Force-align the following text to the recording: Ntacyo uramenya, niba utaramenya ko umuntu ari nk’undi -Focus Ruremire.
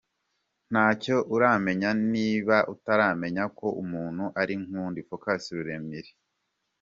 Ntacyo 0.71 1.15
uramenya, 1.35 1.89
niba 2.13 2.55
utaramenya 2.73 3.43
ko 3.57 3.67
umuntu 3.83 4.23
ari 4.41 4.53
nk’undi 4.63 4.99
-Focus 5.03 5.43
Ruremire. 5.55 6.11